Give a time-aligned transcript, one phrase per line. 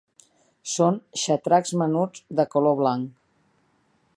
[0.75, 3.13] Són xatracs menuts de color blanc.